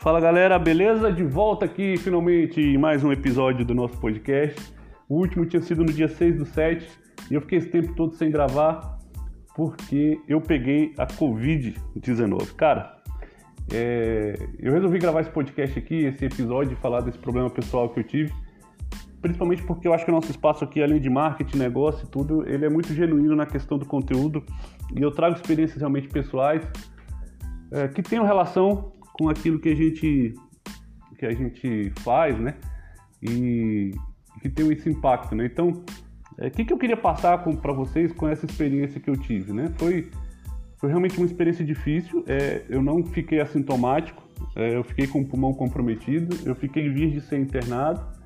[0.00, 1.12] Fala galera, beleza?
[1.12, 4.72] De volta aqui finalmente em mais um episódio do nosso podcast.
[5.08, 6.88] O último tinha sido no dia 6 do 7
[7.28, 8.96] e eu fiquei esse tempo todo sem gravar
[9.56, 12.54] porque eu peguei a Covid-19.
[12.54, 12.96] Cara,
[13.72, 14.34] é...
[14.60, 18.32] eu resolvi gravar esse podcast aqui, esse episódio, falar desse problema pessoal que eu tive,
[19.20, 22.48] principalmente porque eu acho que o nosso espaço aqui, além de marketing, negócio e tudo,
[22.48, 24.44] ele é muito genuíno na questão do conteúdo
[24.94, 26.62] e eu trago experiências realmente pessoais
[27.72, 30.34] é, que tenham relação com aquilo que a gente
[31.18, 32.54] que a gente faz, né?
[33.20, 33.92] E
[34.40, 35.46] que tem esse impacto, né?
[35.46, 35.84] Então, o
[36.38, 39.72] é, que, que eu queria passar para vocês com essa experiência que eu tive, né?
[39.76, 40.08] Foi,
[40.76, 42.24] foi realmente uma experiência difícil.
[42.28, 44.22] É, eu não fiquei assintomático,
[44.54, 48.16] é, eu fiquei com o pulmão comprometido, eu fiquei vias de ser internado.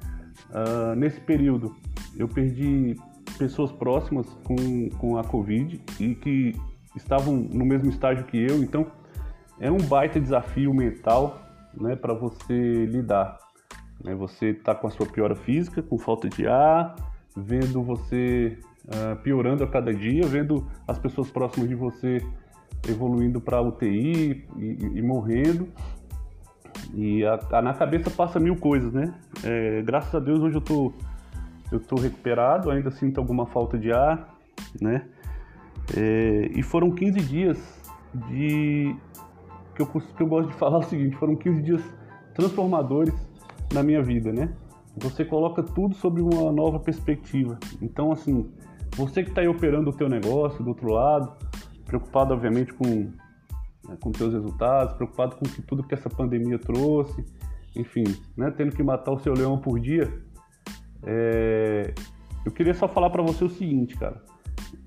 [0.50, 1.74] Uh, nesse período,
[2.18, 2.94] eu perdi
[3.38, 6.54] pessoas próximas com, com a Covid e que
[6.94, 8.86] estavam no mesmo estágio que eu, então
[9.62, 11.40] é um baita desafio mental
[11.72, 13.38] né, para você lidar.
[14.02, 14.12] Né?
[14.16, 16.96] Você está com a sua piora física, com falta de ar,
[17.36, 22.20] vendo você uh, piorando a cada dia, vendo as pessoas próximas de você
[22.88, 25.68] evoluindo para UTI e, e, e, morrendo.
[26.92, 29.14] E a, a, na cabeça passa mil coisas, né?
[29.44, 30.92] É, graças a Deus hoje eu tô,
[31.70, 34.34] eu tô recuperado, ainda sinto alguma falta de ar,
[34.80, 35.06] né?
[35.96, 37.80] É, e foram 15 dias
[38.28, 38.96] de
[39.74, 41.82] que eu, que eu gosto de falar o seguinte, foram 15 dias
[42.34, 43.14] transformadores
[43.72, 44.52] na minha vida, né?
[44.96, 47.58] Você coloca tudo sobre uma nova perspectiva.
[47.80, 48.50] Então, assim,
[48.94, 51.32] você que está aí operando o teu negócio do outro lado,
[51.86, 53.10] preocupado, obviamente, com
[53.88, 57.24] né, com teus resultados, preocupado com que, tudo que essa pandemia trouxe,
[57.74, 58.04] enfim,
[58.36, 60.12] né, tendo que matar o seu leão por dia,
[61.02, 61.92] é...
[62.44, 64.22] eu queria só falar para você o seguinte, cara.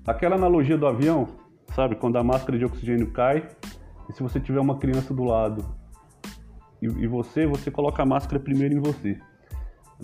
[0.06, 1.28] Aquela analogia do avião,
[1.74, 3.48] sabe, quando a máscara de oxigênio cai,
[4.08, 5.64] e se você tiver uma criança do lado
[6.80, 9.18] e, e você, você coloca a máscara primeiro em você.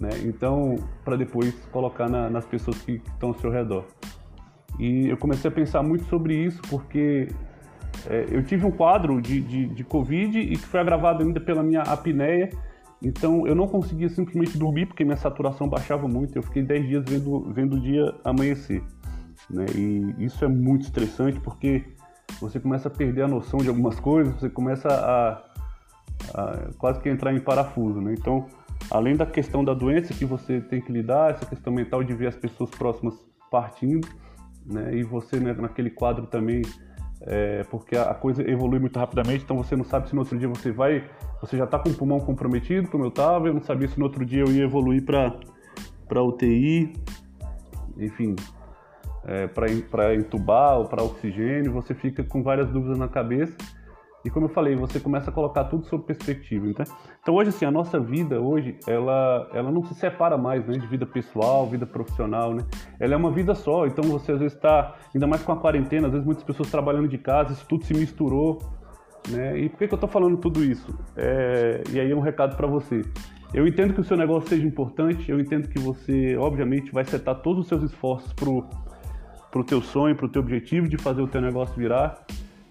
[0.00, 0.10] Né?
[0.24, 3.84] Então, para depois colocar na, nas pessoas que estão ao seu redor.
[4.78, 7.28] E eu comecei a pensar muito sobre isso porque
[8.08, 11.62] é, eu tive um quadro de, de, de, Covid e que foi agravado ainda pela
[11.62, 12.50] minha apneia.
[13.02, 16.36] Então eu não conseguia simplesmente dormir porque minha saturação baixava muito.
[16.36, 18.82] Eu fiquei 10 dias vendo, vendo o dia amanhecer.
[19.50, 19.66] Né?
[19.76, 21.84] E isso é muito estressante porque
[22.40, 25.42] você começa a perder a noção de algumas coisas, você começa a,
[26.34, 28.14] a quase que entrar em parafuso, né?
[28.18, 28.46] Então,
[28.90, 32.28] além da questão da doença que você tem que lidar, essa questão mental de ver
[32.28, 33.14] as pessoas próximas
[33.50, 34.08] partindo,
[34.66, 34.94] né?
[34.94, 36.62] E você né, naquele quadro também,
[37.22, 40.48] é, porque a coisa evolui muito rapidamente, então você não sabe se no outro dia
[40.48, 41.08] você vai,
[41.40, 44.04] você já está com o pulmão comprometido, como eu estava, eu não sabia se no
[44.04, 46.92] outro dia eu ia evoluir para UTI,
[47.96, 48.34] enfim,
[49.24, 53.56] é, para entubar ou para oxigênio, você fica com várias dúvidas na cabeça.
[54.24, 56.66] E como eu falei, você começa a colocar tudo sob perspectiva.
[56.68, 56.86] Então,
[57.20, 60.86] então hoje, assim, a nossa vida hoje, ela, ela não se separa mais né, de
[60.86, 62.62] vida pessoal, vida profissional, né?
[63.00, 63.84] Ela é uma vida só.
[63.84, 67.08] Então você às vezes está, ainda mais com a quarentena, às vezes muitas pessoas trabalhando
[67.08, 68.60] de casa, isso tudo se misturou.
[69.28, 69.58] Né?
[69.58, 70.96] E por que, que eu estou falando tudo isso?
[71.16, 73.02] É, e aí um recado para você.
[73.52, 77.34] Eu entendo que o seu negócio seja importante, eu entendo que você, obviamente, vai setar
[77.42, 78.48] todos os seus esforços para
[79.52, 82.24] para o teu sonho, para o teu objetivo de fazer o teu negócio virar.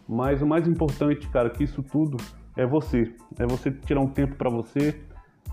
[0.10, 2.18] Mas o mais importante, cara, que isso tudo
[2.58, 3.14] é você.
[3.38, 5.00] É você tirar um tempo para você,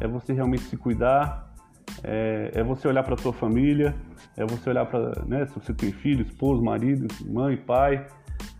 [0.00, 1.54] é você realmente se cuidar,
[2.02, 3.94] é, é você olhar para tua família,
[4.38, 8.06] é você olhar para, né, se você tem filho, esposo, marido, mãe, pai,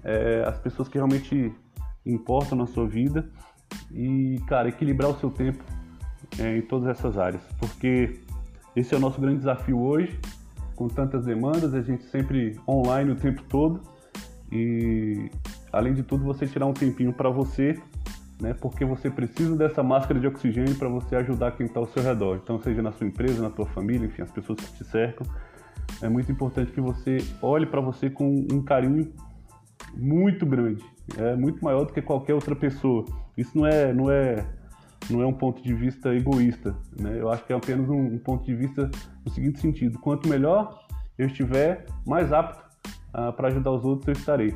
[0.04, 1.50] é, as pessoas que realmente
[2.04, 3.30] importam na sua vida
[3.90, 5.64] e, cara, equilibrar o seu tempo
[6.38, 8.20] é, em todas essas áreas, porque
[8.76, 10.20] esse é o nosso grande desafio hoje
[10.78, 13.80] com tantas demandas, a gente sempre online o tempo todo
[14.52, 15.28] e
[15.72, 17.76] além de tudo você tirar um tempinho para você,
[18.40, 18.54] né?
[18.54, 22.38] Porque você precisa dessa máscara de oxigênio para você ajudar quem está ao seu redor.
[22.40, 25.26] Então seja na sua empresa, na tua família, enfim, as pessoas que te cercam,
[26.00, 29.12] é muito importante que você olhe para você com um carinho
[29.96, 30.84] muito grande,
[31.16, 33.04] é muito maior do que qualquer outra pessoa.
[33.36, 34.46] Isso não é, não é
[35.10, 37.20] não é um ponto de vista egoísta, né?
[37.20, 38.90] Eu acho que é apenas um, um ponto de vista
[39.24, 42.62] no seguinte sentido: quanto melhor eu estiver, mais apto
[43.14, 44.54] uh, para ajudar os outros eu estarei.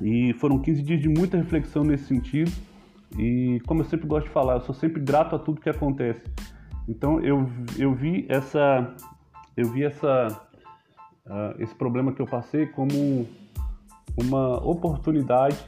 [0.00, 2.52] E foram 15 dias de muita reflexão nesse sentido.
[3.18, 6.22] E como eu sempre gosto de falar, eu sou sempre grato a tudo que acontece.
[6.86, 7.48] Então eu,
[7.78, 8.94] eu vi essa
[9.56, 10.40] eu vi essa
[11.26, 13.26] uh, esse problema que eu passei como
[14.16, 15.58] uma oportunidade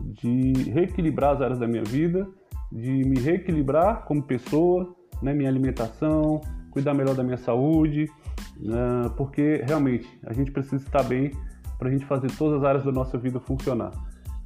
[0.00, 2.28] de reequilibrar as áreas da minha vida
[2.72, 6.40] de me reequilibrar como pessoa, né, minha alimentação,
[6.70, 8.10] cuidar melhor da minha saúde,
[8.58, 11.30] né, porque realmente a gente precisa estar bem
[11.78, 13.92] para a gente fazer todas as áreas da nossa vida funcionar.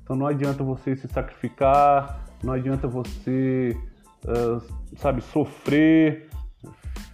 [0.03, 3.77] Então não adianta você se sacrificar, não adianta você,
[4.25, 4.63] uh,
[4.97, 6.29] sabe, sofrer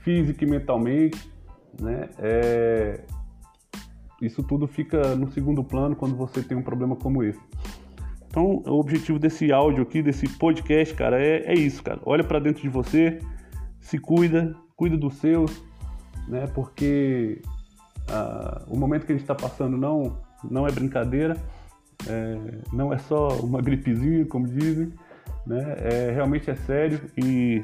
[0.02, 1.32] física e mentalmente,
[1.80, 2.08] né?
[2.18, 3.04] É,
[4.20, 7.40] isso tudo fica no segundo plano quando você tem um problema como esse.
[8.32, 12.00] Então, o objetivo desse áudio aqui, desse podcast, cara, é, é isso, cara.
[12.02, 13.18] Olha para dentro de você,
[13.78, 15.62] se cuida, cuida dos seus,
[16.26, 16.46] né?
[16.46, 17.42] Porque
[18.08, 20.16] ah, o momento que a gente está passando não,
[20.50, 21.36] não é brincadeira,
[22.08, 22.38] é,
[22.72, 24.94] não é só uma gripezinha, como dizem,
[25.46, 25.76] né?
[25.80, 27.62] É, realmente é sério e,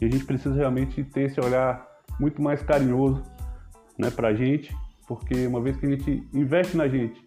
[0.00, 1.86] e a gente precisa realmente ter esse olhar
[2.18, 3.22] muito mais carinhoso
[3.98, 4.74] né, para gente,
[5.06, 7.22] porque uma vez que a gente investe na gente,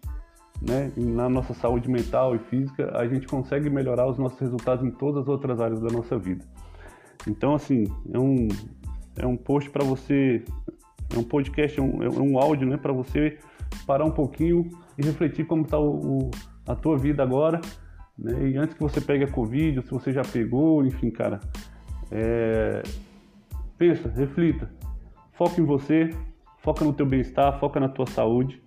[0.61, 4.91] né, na nossa saúde mental e física, a gente consegue melhorar os nossos resultados em
[4.91, 6.45] todas as outras áreas da nossa vida.
[7.27, 8.47] Então, assim, é um,
[9.17, 10.43] é um post para você,
[11.13, 13.37] é um podcast, é um, é um áudio né, para você
[13.85, 15.77] parar um pouquinho e refletir como está
[16.67, 17.59] a tua vida agora.
[18.17, 21.39] Né, e antes que você pegue a Covid, ou se você já pegou, enfim, cara,
[22.11, 22.81] é,
[23.77, 24.69] pensa, reflita,
[25.33, 26.11] foca em você,
[26.59, 28.61] foca no teu bem-estar, foca na tua saúde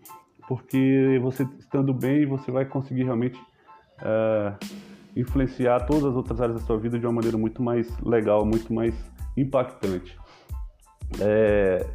[0.48, 3.38] porque você estando bem, você vai conseguir realmente
[4.00, 4.58] uh,
[5.14, 8.72] influenciar todas as outras áreas da sua vida de uma maneira muito mais legal, muito
[8.72, 8.94] mais
[9.36, 10.18] impactante.
[11.20, 11.86] É,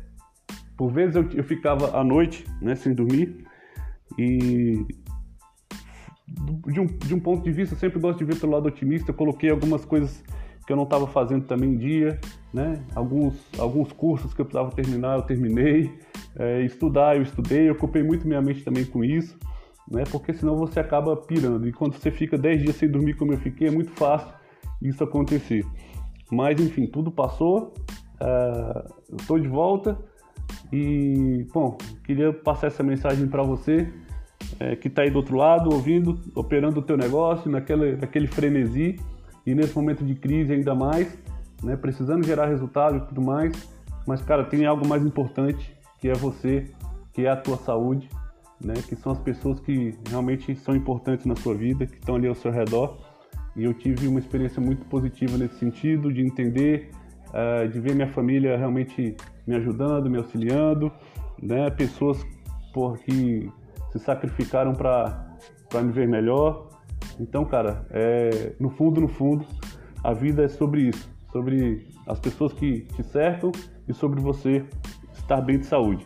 [0.78, 3.44] por vezes eu, eu, ficava à noite, né, sem dormir,
[4.20, 4.86] e
[6.68, 9.10] de um, de um ponto de vista, eu sempre gosto de ver pelo lado otimista,
[9.10, 10.24] eu coloquei algumas coisas
[10.66, 12.20] que eu não estava fazendo também em dia,
[12.54, 12.82] né?
[12.96, 15.92] Alguns, alguns cursos que eu precisava terminar, eu terminei.
[16.38, 19.38] É, estudar, eu estudei, eu ocupei muito minha mente também com isso,
[19.90, 20.04] né?
[20.12, 21.68] Porque senão você acaba pirando.
[21.68, 24.34] E quando você fica 10 dias sem dormir como eu fiquei, é muito fácil
[24.82, 25.66] isso acontecer.
[26.32, 27.74] Mas enfim, tudo passou,
[28.20, 29.98] uh, eu estou de volta
[30.72, 33.88] e, bom, queria passar essa mensagem para você
[34.60, 39.00] é, que está aí do outro lado, ouvindo, operando o teu negócio, naquele, naquele frenesi
[39.46, 41.18] e nesse momento de crise ainda mais,
[41.62, 43.54] né, precisando gerar resultado e tudo mais.
[44.08, 45.74] Mas, cara, tem algo mais importante
[46.04, 46.66] que é você,
[47.14, 48.10] que é a tua saúde,
[48.60, 52.28] né, que são as pessoas que realmente são importantes na sua vida, que estão ali
[52.28, 52.98] ao seu redor.
[53.56, 56.92] E eu tive uma experiência muito positiva nesse sentido, de entender,
[57.30, 59.16] uh, de ver minha família realmente
[59.48, 60.92] me ajudando, me auxiliando,
[61.42, 62.22] né, pessoas
[62.74, 63.50] por, que
[63.94, 65.26] se sacrificaram para
[65.82, 66.68] me ver melhor,
[67.18, 69.46] então, cara, é, no fundo, no fundo,
[70.04, 73.54] a vida é sobre isso, sobre as pessoas que te cercam
[73.88, 74.66] e sobre você
[75.34, 76.06] estar bem de saúde,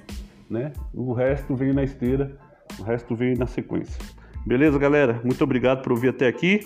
[0.50, 0.72] né?
[0.94, 2.38] O resto vem na esteira,
[2.80, 4.02] o resto vem na sequência.
[4.46, 5.20] Beleza, galera?
[5.24, 6.62] Muito obrigado por ouvir até aqui.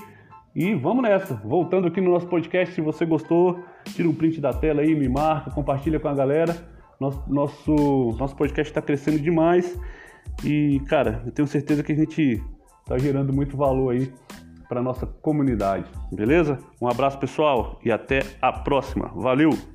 [0.53, 1.33] E vamos nessa.
[1.35, 5.09] Voltando aqui no nosso podcast, se você gostou, tira um print da tela aí, me
[5.09, 6.55] marca, compartilha com a galera.
[6.99, 9.79] Nosso, nosso, nosso podcast está crescendo demais.
[10.43, 12.43] E, cara, eu tenho certeza que a gente
[12.83, 14.11] está gerando muito valor aí
[14.69, 16.59] para nossa comunidade, beleza?
[16.81, 19.11] Um abraço pessoal e até a próxima.
[19.15, 19.70] Valeu!